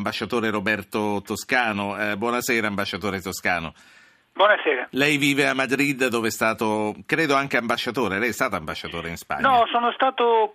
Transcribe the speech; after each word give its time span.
Ambasciatore 0.00 0.48
Roberto 0.48 1.20
Toscano, 1.22 1.94
eh, 1.98 2.16
buonasera 2.16 2.66
ambasciatore 2.66 3.20
Toscano. 3.20 3.74
Buonasera. 4.32 4.88
Lei 4.92 5.18
vive 5.18 5.46
a 5.46 5.52
Madrid 5.52 6.06
dove 6.06 6.28
è 6.28 6.30
stato, 6.30 6.94
credo 7.04 7.34
anche 7.34 7.58
ambasciatore, 7.58 8.18
lei 8.18 8.30
è 8.30 8.32
stato 8.32 8.56
ambasciatore 8.56 9.10
in 9.10 9.16
Spagna? 9.16 9.46
No, 9.46 9.66
sono 9.70 9.92
stato 9.92 10.54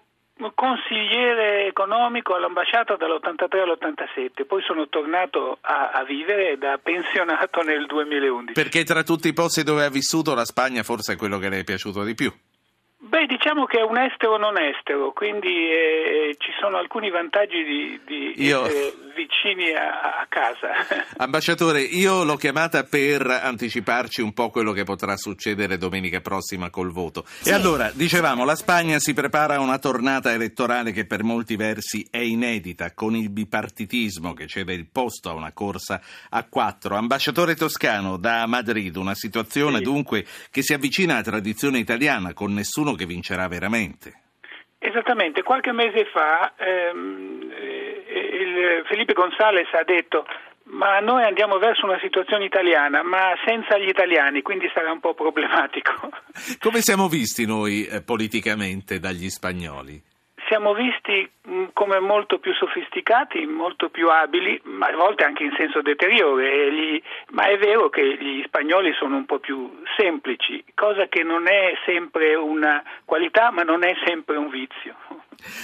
consigliere 0.56 1.68
economico 1.68 2.34
all'ambasciata 2.34 2.96
dall'83 2.96 3.60
all'87, 3.60 4.46
poi 4.48 4.64
sono 4.64 4.88
tornato 4.90 5.60
a, 5.62 5.92
a, 5.92 6.04
vivere 6.04 6.58
da 6.58 6.80
pensionato 6.82 7.62
nel 7.62 7.86
2011. 7.86 8.54
Perché 8.54 8.84
tra 8.84 9.04
tutti 9.04 9.28
i 9.28 9.34
posti 9.34 9.62
dove 9.62 9.86
ha 9.86 9.90
vissuto 9.90 10.34
la 10.34 10.44
Spagna 10.44 10.82
forse 10.82 11.14
è 11.14 11.16
quello 11.18 11.38
che 11.38 11.50
le 11.50 11.60
è 11.60 11.64
piaciuto 11.64 12.04
di 12.04 12.16
più? 12.16 12.34
Beh, 13.08 13.28
diciamo 13.28 13.66
che 13.66 13.78
è 13.78 13.84
un 13.84 14.00
estero 14.00 14.38
non 14.38 14.58
estero, 14.58 15.14
quindi 15.14 15.48
eh, 15.48 16.36
ci 16.40 16.52
sono 16.60 16.78
alcuni 16.78 17.12
vantaggi 17.12 17.64
di, 17.64 18.02
di 18.04 18.44
io... 18.44 18.64
vicini 19.16 19.70
a, 19.74 20.22
a, 20.22 20.26
casa. 20.28 20.70
Ambasciatore, 21.18 21.82
io 21.82 22.24
l'ho 22.24 22.36
chiamata 22.36 22.84
per 22.84 23.28
anticiparci 23.28 24.22
un 24.22 24.34
po' 24.34 24.50
quello 24.50 24.72
che 24.72 24.86
potrà 24.86 25.16
succedere 25.18 25.78
domenica 25.78 26.20
prossima 26.20 26.72
col 26.72 26.92
voto. 26.92 27.26
Sì. 27.28 27.50
E 27.50 27.54
allora, 27.54 27.92
dicevamo, 27.94 28.44
la 28.44 28.56
Spagna 28.56 28.98
si 28.98 29.14
prepara 29.14 29.56
a 29.56 29.60
una 29.60 29.78
tornata 29.78 30.34
elettorale 30.34 30.92
che 30.92 31.06
per 31.06 31.22
molti 31.24 31.56
versi 31.56 32.08
è 32.10 32.18
inedita, 32.18 32.94
con 32.96 33.16
il 33.16 33.30
bipartitismo 33.30 34.34
che 34.34 34.48
cede 34.48 34.74
il 34.74 34.88
posto 34.92 35.30
a 35.30 35.34
una 35.34 35.52
corsa 35.54 36.02
a 36.30 36.44
quattro. 36.44 36.96
Ambasciatore 36.96 37.54
toscano 37.54 38.18
da 38.18 38.48
Madrid, 38.48 38.96
una 38.96 39.14
situazione 39.14 39.78
sì. 39.78 39.84
dunque 39.84 40.26
che 40.50 40.64
si 40.64 40.74
avvicina 40.74 41.14
alla 41.14 41.22
tradizione 41.22 41.78
italiana, 41.78 42.34
con 42.34 42.52
nessuno 42.52 42.94
che 42.96 43.06
vincerà 43.06 43.48
veramente. 43.48 44.22
Esattamente, 44.78 45.42
qualche 45.44 45.72
mese 45.72 46.06
fa 46.06 46.54
ehm, 46.58 47.52
eh, 47.52 48.84
Felipe 48.88 49.14
González 49.14 49.68
ha 49.74 49.84
detto 49.84 50.26
ma 50.68 51.00
noi 51.00 51.24
andiamo 51.24 51.60
verso 51.60 51.86
una 51.86 52.00
situazione 52.00 52.46
italiana, 52.46 53.04
ma 53.04 53.36
senza 53.46 53.78
gli 53.78 53.88
italiani, 53.88 54.42
quindi 54.42 54.70
sarà 54.74 54.92
un 54.92 55.00
po' 55.00 55.14
problematico. 55.14 56.10
Come 56.60 56.82
siamo 56.82 57.08
visti 57.08 57.46
noi 57.46 57.86
eh, 57.86 58.02
politicamente 58.02 59.00
dagli 59.00 59.30
spagnoli? 59.30 60.02
Siamo 60.48 60.74
visti 60.74 61.30
mm, 61.48 61.66
come 61.74 62.00
molto 62.00 62.40
più 62.40 62.54
sofisticati, 62.54 63.46
molto 63.46 63.90
più 63.90 64.10
abili, 64.10 64.60
ma 64.64 64.88
a 64.88 64.96
volte 64.96 65.24
anche 65.24 65.44
in 65.44 65.54
senso 65.58 65.82
deteriore, 65.82 66.72
gli, 66.72 67.02
ma 67.32 67.46
è 67.46 67.58
vero 67.58 67.90
che 67.90 68.18
gli 68.18 68.44
spagnoli 68.46 68.94
sono 68.94 69.16
un 69.16 69.26
po' 69.26 69.40
più 69.40 69.82
semplici, 69.98 70.64
cosa 70.74 71.08
che 71.08 71.24
non 71.24 71.48
è 71.48 71.74
sempre 71.86 72.36
una 72.36 72.84
qualità, 73.06 73.52
ma 73.52 73.64
non 73.64 73.84
è 73.84 73.96
sempre 74.06 74.38
un 74.38 74.50
vizio. 74.50 74.96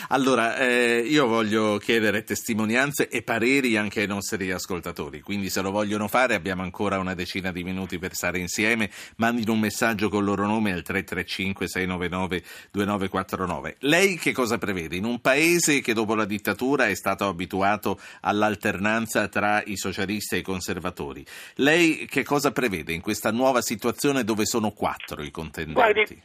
Allora, 0.10 0.58
eh, 0.58 1.00
io 1.00 1.28
voglio 1.28 1.78
chiedere 1.78 2.24
testimonianze 2.24 3.08
e 3.08 3.22
pareri 3.22 3.78
anche 3.78 4.02
ai 4.02 4.08
nostri 4.08 4.52
ascoltatori, 4.52 5.22
quindi 5.22 5.50
se 5.50 5.62
lo 5.62 5.72
vogliono 5.72 6.08
fare 6.08 6.36
abbiamo 6.36 6.64
ancora 6.64 7.00
una 7.00 7.14
decina 7.14 7.52
di 7.52 7.64
minuti 7.64 8.00
per 8.00 8.14
stare 8.14 8.40
insieme, 8.40 8.90
mandino 9.18 9.52
un 9.54 9.60
messaggio 9.60 10.10
con 10.10 10.20
il 10.20 10.26
loro 10.26 10.46
nome 10.46 10.74
al 10.74 10.84
335-699-2949. 10.86 13.76
Lei 13.80 14.18
che 14.18 14.32
cosa 14.32 14.58
prevede? 14.58 14.96
In 14.96 15.04
un 15.06 15.20
paese 15.22 15.82
che 15.82 15.94
dopo 15.94 16.16
la 16.16 16.26
dittatura 16.26 16.88
è 16.88 16.96
stato 16.96 17.28
abituato 17.28 18.00
all'alternanza 18.22 19.28
tra 19.28 19.62
i 19.66 19.78
socialisti 19.78 20.36
e 20.36 20.40
i 20.40 20.44
conservatori, 20.44 21.24
lei 21.56 22.06
che 22.06 22.24
cosa 22.24 22.52
prevede 22.52 22.94
in 22.94 23.02
questa 23.02 23.32
nuova 23.32 23.62
situazione 23.62 24.24
dove 24.24 24.46
sono 24.46 24.72
quattro 24.72 25.24
i 25.24 25.32
contendenti? 25.32 25.74
Guardi, 25.74 26.22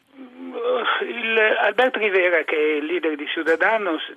Alberto 1.39 1.99
Rivera, 1.99 2.43
che 2.45 2.57
è 2.57 2.77
il 2.77 2.85
leader 2.85 3.15
di 3.17 3.27
Ciudadanos, 3.27 4.13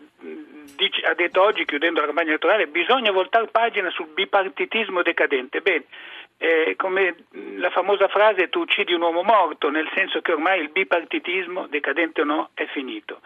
dice, 0.75 1.06
ha 1.06 1.14
detto 1.14 1.42
oggi, 1.42 1.66
chiudendo 1.66 2.00
la 2.00 2.08
campagna 2.08 2.30
elettorale, 2.30 2.67
bisogna 2.67 3.11
voltare 3.11 3.48
pagina 3.48 3.89
sul 3.89 4.08
bipartitismo 4.08 5.02
decadente. 5.02 5.61
Bene, 5.61 5.86
eh, 6.38 6.76
come 6.78 7.16
la 7.58 7.70
famosa 7.70 8.08
frase 8.08 8.50
tu 8.50 8.59
uccidi 8.61 8.94
un 8.94 9.02
uomo 9.02 9.23
morto, 9.23 9.70
nel 9.70 9.89
senso 9.94 10.22
che 10.22 10.31
ormai 10.31 10.61
il 10.61 10.70
bipartitismo, 10.70 11.67
decadente 11.67 12.21
o 12.21 12.23
no, 12.23 12.49
è 12.54 12.66
finito. 12.67 13.20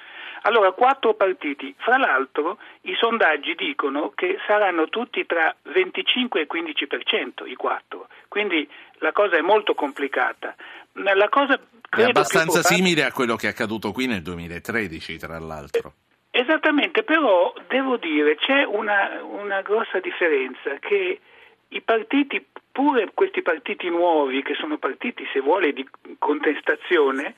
Allora, 0.46 0.72
quattro 0.72 1.14
partiti, 1.14 1.74
fra 1.78 1.98
l'altro 1.98 2.58
i 2.82 2.96
sondaggi 2.96 3.56
dicono 3.56 4.12
che 4.14 4.38
saranno 4.46 4.90
tutti 4.90 5.26
tra 5.26 5.56
25 5.62 6.42
e 6.42 6.48
15% 6.52 7.48
i 7.48 7.56
quattro, 7.56 8.03
quindi 8.34 8.68
la 8.98 9.12
cosa 9.12 9.38
è 9.38 9.42
molto 9.42 9.76
complicata. 9.76 10.56
La 10.94 11.30
cosa 11.30 11.54
è 11.88 12.02
abbastanza 12.02 12.64
simile 12.64 13.04
a 13.04 13.12
quello 13.12 13.36
che 13.36 13.46
è 13.46 13.52
accaduto 13.52 13.92
qui 13.92 14.08
nel 14.08 14.24
2013, 14.24 15.20
tra 15.20 15.38
l'altro. 15.38 15.94
Esattamente, 16.32 17.04
però 17.04 17.54
devo 17.68 17.98
dire 17.98 18.36
c'è 18.38 18.64
una, 18.64 19.22
una 19.22 19.62
grossa 19.62 20.00
differenza 20.00 20.80
che 20.80 21.20
i 21.68 21.82
partiti, 21.82 22.44
pure 22.72 23.12
questi 23.14 23.44
partiti 23.44 23.88
nuovi, 23.90 24.42
che 24.42 24.56
sono 24.56 24.80
partiti, 24.80 25.30
se 25.32 25.40
vuole, 25.40 25.72
di 25.72 25.88
contestazione, 26.18 27.36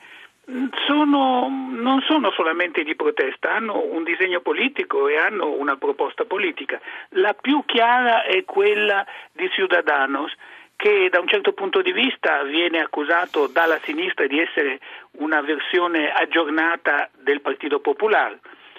sono, 0.86 1.46
non 1.72 2.00
sono 2.06 2.30
solamente 2.30 2.84
di 2.84 2.94
protesta, 2.94 3.52
hanno 3.52 3.84
un 3.84 4.02
disegno 4.02 4.40
politico 4.40 5.08
e 5.08 5.18
hanno 5.18 5.50
una 5.50 5.76
proposta 5.76 6.24
politica. 6.24 6.80
La 7.10 7.34
più 7.34 7.64
chiara 7.66 8.24
è 8.24 8.44
quella 8.44 9.04
di 9.32 9.50
Ciudadanos, 9.50 10.32
che 10.76 11.08
da 11.10 11.20
un 11.20 11.26
certo 11.26 11.52
punto 11.52 11.80
di 11.82 11.92
vista 11.92 12.42
viene 12.42 12.80
accusato 12.80 13.46
dalla 13.46 13.78
sinistra 13.82 14.26
di 14.26 14.38
essere 14.38 14.78
una 15.18 15.40
versione 15.40 16.12
aggiornata 16.12 17.08
del 17.18 17.40
Partito 17.40 17.80
Popolare. 17.80 18.38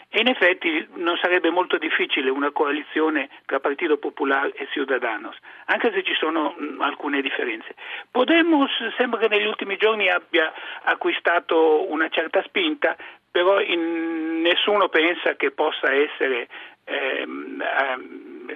E 0.09 0.22
in 0.22 0.30
effetti 0.30 0.88
non 0.94 1.18
sarebbe 1.18 1.50
molto 1.50 1.78
difficile 1.78 2.30
una 2.30 2.52
coalizione 2.52 3.28
tra 3.46 3.59
Partito 3.59 3.97
Popolare 3.97 4.53
e 4.53 4.68
Ciudadanos, 4.72 5.35
anche 5.66 5.91
se 5.91 6.02
ci 6.03 6.13
sono 6.13 6.56
mh, 6.58 6.80
alcune 6.81 7.22
differenze. 7.22 7.75
Podemos 8.09 8.72
sembra 8.96 9.19
che 9.19 9.28
negli 9.28 9.46
ultimi 9.46 9.75
giorni 9.75 10.09
abbia 10.09 10.53
acquistato 10.84 11.91
una 11.91 12.08
certa 12.08 12.41
spinta, 12.44 12.96
però 13.29 13.59
nessuno 13.59 14.88
pensa 14.88 15.35
che 15.35 15.52
possa 15.52 15.91
essere 15.91 16.47
ehm, 16.85 17.62
ehm, 17.62 18.47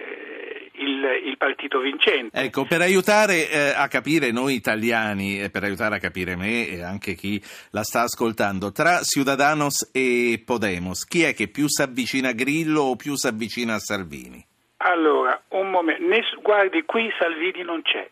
il, 0.81 1.21
il, 1.25 1.37
partito 1.37 1.79
vincente. 1.79 2.37
Ecco, 2.37 2.65
per 2.65 2.81
aiutare 2.81 3.49
eh, 3.49 3.73
a 3.75 3.87
capire 3.87 4.31
noi 4.31 4.55
italiani, 4.55 5.41
e 5.41 5.49
per 5.49 5.63
aiutare 5.63 5.95
a 5.95 5.99
capire 5.99 6.35
me 6.35 6.67
e 6.67 6.81
anche 6.81 7.13
chi 7.13 7.41
la 7.71 7.83
sta 7.83 8.01
ascoltando, 8.01 8.71
tra 8.71 8.99
Ciudadanos 9.01 9.91
e 9.93 10.41
Podemos, 10.45 11.05
chi 11.05 11.23
è 11.23 11.33
che 11.33 11.47
più 11.47 11.67
si 11.67 11.81
avvicina 11.81 12.29
a 12.29 12.33
Grillo 12.33 12.81
o 12.81 12.95
più 12.95 13.15
si 13.15 13.27
avvicina 13.27 13.75
a 13.75 13.79
Salvini? 13.79 14.45
Allora, 14.77 15.39
un 15.49 15.69
momento, 15.69 16.03
Ness, 16.03 16.33
guardi, 16.41 16.83
qui 16.83 17.11
Salvini 17.19 17.63
non 17.63 17.81
c'è. 17.81 18.09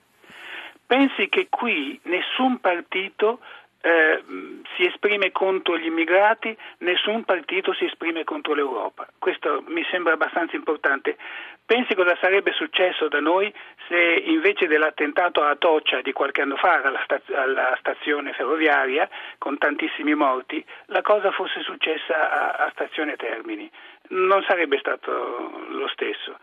Pensi 0.85 1.29
che 1.29 1.47
qui 1.49 1.99
nessun 2.03 2.59
partito 2.59 3.39
eh, 3.81 4.23
si 4.75 4.85
esprime 4.85 5.31
contro 5.31 5.77
gli 5.77 5.85
immigrati, 5.85 6.55
nessun 6.79 7.23
partito 7.23 7.73
si 7.73 7.85
esprime 7.85 8.23
contro 8.23 8.53
l'Europa. 8.53 9.07
Questo 9.17 9.63
mi 9.67 9.83
sembra 9.89 10.13
abbastanza 10.13 10.55
importante. 10.55 11.17
Pensi 11.69 11.93
cosa 11.93 12.17
sarebbe 12.19 12.51
successo 12.53 13.09
da 13.09 13.19
noi 13.19 13.53
se 13.87 14.23
invece 14.25 14.65
dell'attentato 14.65 15.43
a 15.43 15.55
Toccia 15.55 16.01
di 16.01 16.11
qualche 16.13 16.41
anno 16.41 16.55
fa 16.55 16.81
alla, 16.81 16.99
staz- 17.03 17.29
alla 17.31 17.75
stazione 17.77 18.33
ferroviaria, 18.33 19.07
con 19.37 19.55
tantissimi 19.59 20.15
morti, 20.15 20.65
la 20.87 21.03
cosa 21.03 21.29
fosse 21.29 21.61
successa 21.61 22.31
a, 22.57 22.65
a 22.65 22.69
Stazione 22.71 23.17
Termini? 23.17 23.69
Non 24.07 24.43
sarebbe 24.47 24.79
stato 24.79 25.11
lo 25.69 25.87
stesso. 25.89 26.39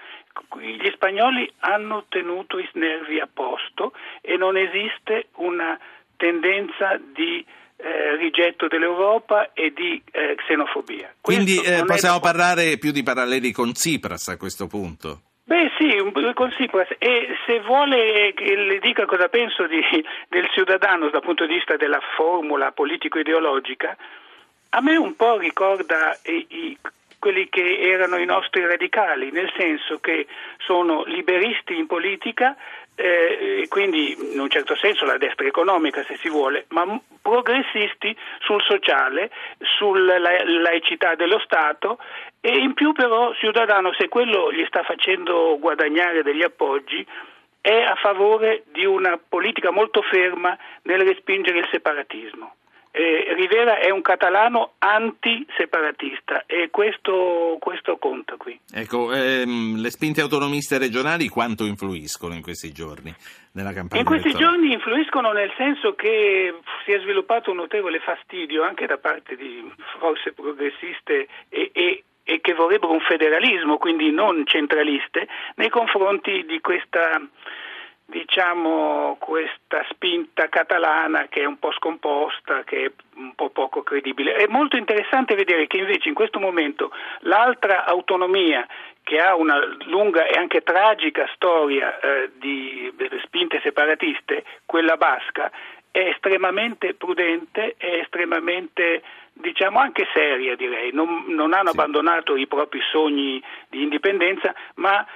Gli 0.60 0.90
spagnoli 0.92 1.52
hanno 1.58 2.04
tenuto 2.08 2.60
i 2.60 2.68
nervi 2.74 3.18
a 3.18 3.26
posto 3.26 3.94
e 4.20 4.36
non 4.36 4.56
esiste 4.56 5.30
una 5.38 5.76
tendenza 6.16 7.00
di 7.02 7.44
eh, 7.76 8.16
rigetto 8.16 8.68
dell'Europa 8.68 9.52
e 9.52 9.72
di 9.74 10.02
eh, 10.12 10.34
xenofobia. 10.36 11.14
Quindi 11.20 11.60
eh, 11.60 11.84
possiamo 11.84 12.20
parlare 12.20 12.78
più 12.78 12.90
di 12.90 13.02
paralleli 13.02 13.52
con 13.52 13.72
Tsipras 13.72 14.28
a 14.28 14.36
questo 14.36 14.66
punto? 14.66 15.20
Beh 15.44 15.70
sì, 15.78 15.94
con 16.34 16.50
Tsipras 16.50 16.88
e 16.98 17.28
se 17.46 17.60
vuole 17.60 18.32
che 18.34 18.56
le 18.56 18.80
dica 18.80 19.04
cosa 19.04 19.28
penso 19.28 19.66
di, 19.66 19.80
del 20.28 20.48
Ciudadanos 20.50 21.12
dal 21.12 21.22
punto 21.22 21.46
di 21.46 21.54
vista 21.54 21.76
della 21.76 22.00
formula 22.16 22.72
politico-ideologica, 22.72 23.96
a 24.70 24.80
me 24.80 24.96
un 24.96 25.14
po' 25.14 25.38
ricorda 25.38 26.18
i, 26.24 26.46
i, 26.48 26.78
quelli 27.18 27.48
che 27.48 27.78
erano 27.78 28.16
i 28.16 28.24
nostri 28.24 28.66
radicali, 28.66 29.30
nel 29.30 29.52
senso 29.56 29.98
che 30.00 30.26
sono 30.58 31.04
liberisti 31.04 31.76
in 31.76 31.86
politica, 31.86 32.56
eh, 32.96 33.66
quindi 33.68 34.16
in 34.32 34.40
un 34.40 34.48
certo 34.48 34.74
senso 34.74 35.04
la 35.04 35.18
destra 35.18 35.46
economica 35.46 36.02
se 36.04 36.16
si 36.16 36.28
vuole, 36.28 36.64
ma 36.70 36.98
progressisti 37.20 38.16
sul 38.40 38.62
sociale, 38.62 39.30
sulla 39.58 40.18
laicità 40.18 41.14
dello 41.14 41.38
Stato 41.38 41.98
e 42.40 42.56
in 42.56 42.72
più 42.74 42.92
però 42.92 43.34
Ciudadano 43.34 43.92
se 43.92 44.08
quello 44.08 44.50
gli 44.50 44.64
sta 44.66 44.82
facendo 44.82 45.58
guadagnare 45.60 46.22
degli 46.22 46.42
appoggi 46.42 47.06
è 47.60 47.82
a 47.82 47.96
favore 47.96 48.62
di 48.72 48.84
una 48.84 49.18
politica 49.18 49.70
molto 49.70 50.00
ferma 50.00 50.56
nel 50.82 51.00
respingere 51.00 51.58
il 51.58 51.68
separatismo 51.70 52.54
eh, 52.96 53.34
Rivera 53.34 53.78
è 53.78 53.90
un 53.90 54.00
catalano 54.00 54.72
anti-separatista 54.78 56.44
e 56.46 56.70
questo, 56.70 57.58
questo 57.60 57.98
conta 57.98 58.36
qui. 58.38 58.58
Ecco, 58.72 59.12
ehm, 59.12 59.76
le 59.76 59.90
spinte 59.90 60.22
autonomiste 60.22 60.78
regionali 60.78 61.28
quanto 61.28 61.66
influiscono 61.66 62.32
in 62.32 62.40
questi 62.40 62.72
giorni 62.72 63.14
nella 63.52 63.74
campagna 63.74 64.00
In 64.00 64.06
questi 64.06 64.28
elettorale? 64.28 64.56
giorni 64.56 64.72
influiscono 64.72 65.32
nel 65.32 65.52
senso 65.58 65.94
che 65.94 66.54
si 66.86 66.92
è 66.92 66.98
sviluppato 67.00 67.50
un 67.50 67.58
notevole 67.58 68.00
fastidio 68.00 68.62
anche 68.62 68.86
da 68.86 68.96
parte 68.96 69.36
di 69.36 69.70
forze 69.98 70.32
progressiste 70.32 71.28
e, 71.50 71.70
e 71.74 72.04
e 72.28 72.40
che 72.40 72.54
vorrebbero 72.54 72.90
un 72.90 72.98
federalismo, 72.98 73.78
quindi 73.78 74.10
non 74.10 74.44
centraliste, 74.46 75.28
nei 75.54 75.68
confronti 75.68 76.44
di 76.44 76.60
questa 76.60 77.20
diciamo 78.06 79.16
questa 79.18 79.84
spinta 79.90 80.48
catalana 80.48 81.26
che 81.28 81.42
è 81.42 81.44
un 81.44 81.58
po' 81.58 81.72
scomposta, 81.72 82.62
che 82.62 82.84
è 82.84 82.90
un 83.16 83.34
po' 83.34 83.50
poco 83.50 83.82
credibile. 83.82 84.34
È 84.34 84.46
molto 84.46 84.76
interessante 84.76 85.34
vedere 85.34 85.66
che 85.66 85.78
invece 85.78 86.08
in 86.08 86.14
questo 86.14 86.38
momento 86.38 86.92
l'altra 87.20 87.84
autonomia 87.84 88.66
che 89.02 89.18
ha 89.18 89.34
una 89.34 89.58
lunga 89.86 90.26
e 90.26 90.38
anche 90.38 90.62
tragica 90.62 91.28
storia 91.34 91.98
eh, 92.00 92.30
di 92.38 92.92
spinte 93.24 93.60
separatiste, 93.62 94.44
quella 94.64 94.96
basca, 94.96 95.50
è 95.90 96.08
estremamente 96.08 96.94
prudente, 96.94 97.74
è 97.76 98.00
estremamente 98.02 99.02
diciamo 99.32 99.78
anche 99.78 100.08
seria 100.14 100.56
direi, 100.56 100.92
non, 100.92 101.24
non 101.28 101.52
hanno 101.52 101.70
sì. 101.70 101.78
abbandonato 101.78 102.36
i 102.36 102.46
propri 102.46 102.80
sogni 102.90 103.42
di 103.68 103.82
indipendenza, 103.82 104.54
ma 104.76 105.06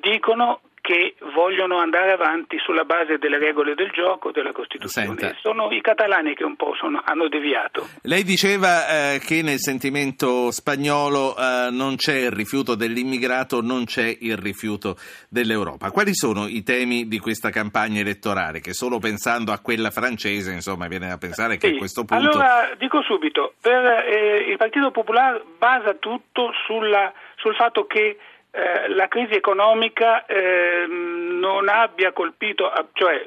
dicono 0.00 0.60
che 0.90 1.14
vogliono 1.34 1.78
andare 1.78 2.10
avanti 2.10 2.58
sulla 2.58 2.82
base 2.82 3.16
delle 3.18 3.38
regole 3.38 3.76
del 3.76 3.90
gioco, 3.92 4.32
della 4.32 4.50
Costituzione. 4.50 5.06
Senta. 5.06 5.36
Sono 5.40 5.70
i 5.70 5.80
catalani 5.80 6.34
che 6.34 6.42
un 6.42 6.56
po' 6.56 6.74
sono, 6.74 7.00
hanno 7.04 7.28
deviato. 7.28 7.86
Lei 8.02 8.24
diceva 8.24 8.88
eh, 8.88 9.20
che 9.20 9.40
nel 9.42 9.58
sentimento 9.58 10.50
spagnolo 10.50 11.36
eh, 11.36 11.68
non 11.70 11.94
c'è 11.94 12.16
il 12.16 12.32
rifiuto 12.32 12.74
dell'immigrato, 12.74 13.62
non 13.62 13.84
c'è 13.84 14.16
il 14.20 14.36
rifiuto 14.36 14.96
dell'Europa. 15.28 15.92
Quali 15.92 16.12
sono 16.12 16.48
i 16.48 16.64
temi 16.64 17.06
di 17.06 17.20
questa 17.20 17.50
campagna 17.50 18.00
elettorale? 18.00 18.58
Che 18.58 18.72
solo 18.72 18.98
pensando 18.98 19.52
a 19.52 19.60
quella 19.60 19.90
francese, 19.90 20.50
insomma, 20.50 20.88
viene 20.88 21.06
da 21.06 21.18
pensare 21.18 21.56
che 21.56 21.68
sì. 21.68 21.74
a 21.74 21.78
questo 21.78 22.04
punto... 22.04 22.30
Allora, 22.30 22.74
dico 22.76 23.00
subito, 23.02 23.54
per, 23.60 23.84
eh, 24.08 24.50
il 24.50 24.56
Partito 24.56 24.90
Popolare 24.90 25.44
basa 25.56 25.94
tutto 25.94 26.50
sulla, 26.66 27.12
sul 27.36 27.54
fatto 27.54 27.86
che 27.86 28.18
eh, 28.52 28.88
la 28.88 29.08
crisi 29.08 29.34
economica 29.34 30.26
eh, 30.26 30.86
non 30.88 31.68
abbia 31.68 32.12
colpito, 32.12 32.70
cioè 32.94 33.24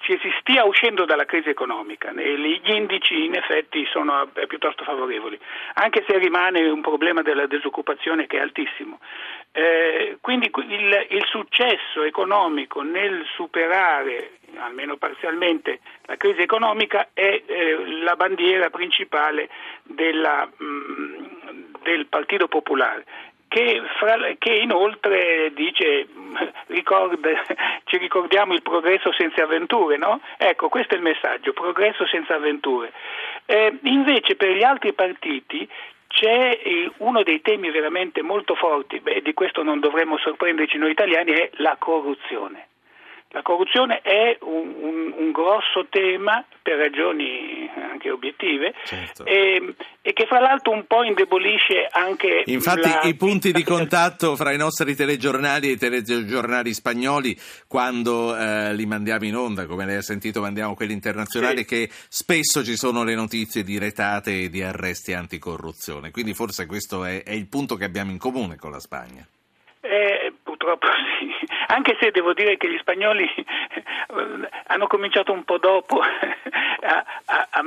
ci 0.00 0.18
si 0.22 0.30
stia 0.40 0.64
uscendo 0.64 1.04
dalla 1.04 1.24
crisi 1.24 1.48
economica, 1.48 2.12
gli 2.12 2.60
indici 2.64 3.24
in 3.24 3.34
effetti 3.34 3.84
sono 3.90 4.28
piuttosto 4.46 4.84
favorevoli, 4.84 5.38
anche 5.74 6.04
se 6.06 6.18
rimane 6.18 6.68
un 6.68 6.80
problema 6.80 7.22
della 7.22 7.46
disoccupazione 7.46 8.26
che 8.26 8.38
è 8.38 8.40
altissimo. 8.40 9.00
Eh, 9.52 10.18
quindi 10.20 10.50
il, 10.54 11.06
il, 11.10 11.24
successo 11.26 12.02
economico 12.02 12.82
nel 12.82 13.24
superare, 13.34 14.38
almeno 14.56 14.96
parzialmente, 14.96 15.80
la 16.04 16.16
crisi 16.16 16.42
economica 16.42 17.08
è 17.12 17.42
eh, 17.44 18.00
la 18.02 18.14
bandiera 18.14 18.70
principale 18.70 19.48
della, 19.82 20.48
mh, 20.56 20.64
mm, 20.64 21.24
del 21.82 22.06
Partito 22.06 22.46
Popolare 22.46 23.04
che, 23.48 23.82
fra, 23.98 24.16
che 24.38 24.52
inoltre 24.52 25.52
dice 25.54 26.06
ricorda, 26.66 27.30
ci 27.84 27.96
ricordiamo 27.96 28.54
il 28.54 28.62
progresso 28.62 29.12
senza 29.12 29.42
avventure, 29.42 29.96
no? 29.96 30.20
Ecco, 30.36 30.68
questo 30.68 30.94
è 30.94 30.96
il 30.96 31.02
messaggio, 31.02 31.52
progresso 31.52 32.06
senza 32.06 32.34
avventure. 32.34 32.92
Eh, 33.46 33.78
invece 33.82 34.36
per 34.36 34.50
gli 34.50 34.62
altri 34.62 34.92
partiti 34.92 35.68
c'è 36.08 36.60
uno 36.98 37.22
dei 37.22 37.40
temi 37.40 37.70
veramente 37.70 38.22
molto 38.22 38.54
forti, 38.54 39.00
beh, 39.00 39.22
di 39.22 39.34
questo 39.34 39.62
non 39.62 39.80
dovremmo 39.80 40.18
sorprenderci 40.18 40.78
noi 40.78 40.90
italiani, 40.90 41.32
è 41.32 41.50
la 41.56 41.76
corruzione. 41.78 42.66
La 43.30 43.42
corruzione 43.42 44.00
è 44.00 44.38
un, 44.40 44.74
un, 44.80 45.14
un, 45.14 45.30
grosso 45.32 45.86
tema 45.90 46.42
per 46.62 46.78
ragioni 46.78 47.68
anche 47.74 48.10
obiettive 48.10 48.72
certo. 48.84 49.26
e, 49.26 49.74
e, 50.00 50.12
che 50.14 50.24
fra 50.24 50.40
l'altro 50.40 50.72
un 50.72 50.86
po' 50.86 51.02
indebolisce 51.02 51.86
anche... 51.90 52.44
Infatti 52.46 52.88
la... 52.88 53.02
i 53.02 53.14
punti 53.16 53.52
di 53.52 53.62
contatto 53.62 54.34
fra 54.34 54.50
i 54.52 54.56
nostri 54.56 54.94
telegiornali 54.94 55.68
e 55.68 55.72
i 55.72 55.76
telegiornali 55.76 56.72
spagnoli 56.72 57.36
quando 57.66 58.34
eh, 58.34 58.72
li 58.72 58.86
mandiamo 58.86 59.26
in 59.26 59.36
onda, 59.36 59.66
come 59.66 59.84
lei 59.84 59.96
ha 59.96 60.02
sentito 60.02 60.40
mandiamo 60.40 60.74
quelli 60.74 60.94
internazionali, 60.94 61.58
sì. 61.58 61.64
che 61.66 61.88
spesso 61.90 62.64
ci 62.64 62.76
sono 62.76 63.04
le 63.04 63.14
notizie 63.14 63.62
di 63.62 63.78
retate 63.78 64.44
e 64.44 64.48
di 64.48 64.62
arresti 64.62 65.12
anticorruzione. 65.12 66.10
Quindi 66.10 66.32
forse 66.32 66.64
questo 66.64 67.04
è, 67.04 67.22
è 67.24 67.32
il 67.32 67.46
punto 67.46 67.76
che 67.76 67.84
abbiamo 67.84 68.10
in 68.10 68.18
comune 68.18 68.56
con 68.56 68.70
la 68.70 68.80
Spagna. 68.80 69.26
Eh, 69.80 70.32
purtroppo 70.42 70.86
sì, 70.86 71.07
anche 71.68 71.96
se 72.00 72.10
devo 72.10 72.32
dire 72.32 72.56
che 72.56 72.70
gli 72.70 72.78
spagnoli 72.78 73.28
hanno 74.66 74.86
cominciato 74.86 75.32
un 75.32 75.44
po' 75.44 75.58
dopo. 75.58 76.00
a, 76.02 77.04
a, 77.24 77.48
a, 77.50 77.62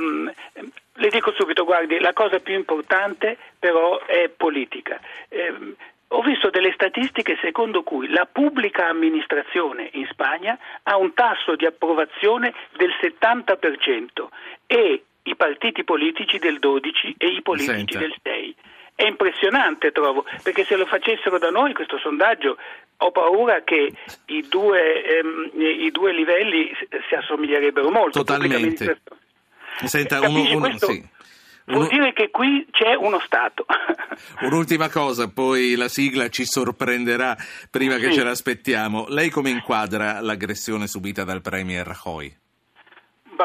le 0.94 1.08
dico 1.08 1.32
subito, 1.32 1.64
guardi, 1.64 1.98
la 1.98 2.12
cosa 2.12 2.38
più 2.40 2.54
importante 2.54 3.36
però 3.58 4.04
è 4.04 4.28
politica. 4.28 5.00
Eh, 5.28 5.74
ho 6.14 6.20
visto 6.20 6.50
delle 6.50 6.72
statistiche 6.72 7.38
secondo 7.40 7.82
cui 7.82 8.08
la 8.08 8.28
pubblica 8.30 8.86
amministrazione 8.88 9.88
in 9.92 10.06
Spagna 10.10 10.58
ha 10.82 10.96
un 10.96 11.14
tasso 11.14 11.56
di 11.56 11.64
approvazione 11.64 12.52
del 12.76 12.90
70% 13.00 14.28
e 14.66 15.04
i 15.22 15.36
partiti 15.36 15.84
politici 15.84 16.38
del 16.38 16.58
12% 16.60 17.14
e 17.16 17.26
i 17.28 17.42
politici 17.42 17.94
Senta. 17.94 17.98
del 17.98 18.14
6%. 18.22 18.54
È 19.02 19.08
impressionante, 19.08 19.90
trovo, 19.90 20.24
perché 20.42 20.64
se 20.64 20.76
lo 20.76 20.86
facessero 20.86 21.38
da 21.38 21.50
noi 21.50 21.72
questo 21.72 21.98
sondaggio 21.98 22.56
ho 22.98 23.10
paura 23.10 23.62
che 23.64 23.92
i 24.26 24.46
due, 24.48 25.04
ehm, 25.04 25.50
i 25.54 25.90
due 25.90 26.12
livelli 26.12 26.70
si 27.08 27.14
assomiglierebbero 27.14 27.90
molto. 27.90 28.22
Totalmente. 28.22 29.00
Senta, 29.84 30.20
uno, 30.20 30.56
uno, 30.56 30.78
sì. 30.78 31.04
Vuol 31.64 31.88
dire 31.88 32.12
che 32.12 32.30
qui 32.30 32.66
c'è 32.70 32.94
uno 32.94 33.18
Stato. 33.20 33.66
Un'ultima 34.42 34.88
cosa, 34.88 35.28
poi 35.28 35.74
la 35.74 35.88
sigla 35.88 36.28
ci 36.28 36.44
sorprenderà 36.44 37.36
prima 37.70 37.96
sì. 37.96 38.02
che 38.02 38.12
ce 38.12 38.22
l'aspettiamo. 38.22 39.06
Lei 39.08 39.30
come 39.30 39.50
inquadra 39.50 40.20
l'aggressione 40.20 40.86
subita 40.86 41.24
dal 41.24 41.40
Premier 41.40 41.86
Rajoy? 41.86 42.32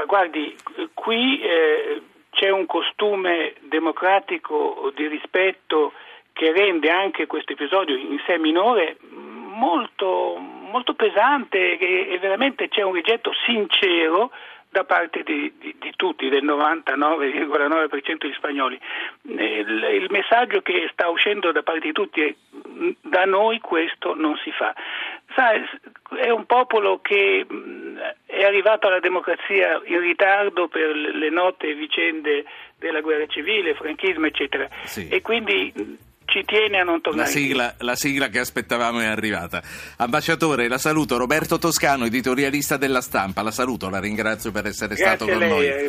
guardi, 0.05 0.55
qui 0.93 1.41
eh, 1.41 2.01
c'è 2.37 2.51
un 2.51 2.67
costume 2.67 3.55
democratico 3.61 4.91
di 4.95 5.07
rispetto 5.07 5.93
che 6.33 6.51
rende 6.51 6.91
anche 6.91 7.25
questo 7.25 7.53
episodio 7.53 7.95
in 7.95 8.21
sé 8.27 8.37
minore 8.37 8.97
molto, 9.09 10.37
molto 10.37 10.93
pesante 10.93 11.79
e 11.79 12.15
veramente 12.19 12.69
c'è 12.69 12.83
un 12.83 12.93
rigetto 12.93 13.31
sincero 13.43 14.29
da 14.77 14.83
parte 14.83 15.23
di, 15.23 15.51
di, 15.57 15.75
di, 15.79 15.91
tutti, 15.95 16.29
del 16.29 16.43
99,9% 16.43 18.17
degli 18.19 18.33
spagnoli. 18.33 18.79
Il, 19.23 19.87
il, 20.01 20.07
messaggio 20.11 20.61
che 20.61 20.87
sta 20.91 21.09
uscendo 21.09 21.51
da 21.51 21.63
parte 21.63 21.87
di 21.87 21.91
tutti 21.93 22.21
è 22.21 22.35
da 23.01 23.25
noi 23.25 23.59
questo 23.59 24.13
non 24.13 24.37
si 24.43 24.51
fa. 24.51 24.75
Sa, 25.33 25.53
è 26.15 26.29
un 26.29 26.45
popolo 26.45 26.99
che 27.01 27.45
è 28.27 28.43
arrivato 28.43 28.85
alla 28.85 28.99
democrazia 28.99 29.81
in 29.85 29.99
ritardo 29.99 30.67
per 30.67 30.95
le 30.95 31.29
note 31.31 31.73
vicende 31.73 32.45
della 32.77 33.01
guerra 33.01 33.25
civile, 33.25 33.73
franchismo, 33.73 34.27
eccetera. 34.27 34.67
Sì. 34.83 35.07
E 35.09 35.23
quindi 35.23 35.73
ci 36.37 36.45
tiene 36.45 36.79
a 36.79 36.83
non 36.83 37.01
tornare. 37.01 37.27
La 37.27 37.33
sigla, 37.33 37.75
la 37.79 37.95
sigla, 37.95 38.29
che 38.29 38.39
aspettavamo 38.39 38.99
è 38.99 39.05
arrivata. 39.05 39.61
Ambasciatore, 39.97 40.67
la 40.67 40.77
saluto. 40.77 41.17
Roberto 41.17 41.57
Toscano, 41.57 42.05
editorialista 42.05 42.77
della 42.77 43.01
stampa. 43.01 43.41
La 43.41 43.51
saluto, 43.51 43.89
la 43.89 43.99
ringrazio 43.99 44.51
per 44.51 44.67
essere 44.67 44.95
Grazie 44.95 45.15
stato 45.15 45.25
con 45.25 45.39
lei, 45.39 45.49
noi. 45.49 45.65
Eh. 45.67 45.85